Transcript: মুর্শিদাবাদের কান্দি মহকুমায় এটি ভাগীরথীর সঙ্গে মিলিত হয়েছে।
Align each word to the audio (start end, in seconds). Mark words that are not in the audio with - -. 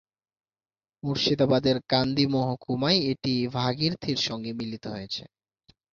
মুর্শিদাবাদের 1.03 1.77
কান্দি 1.91 2.25
মহকুমায় 2.33 2.99
এটি 3.11 3.33
ভাগীরথীর 3.55 4.19
সঙ্গে 4.27 4.51
মিলিত 4.53 4.83
হয়েছে। 4.87 5.23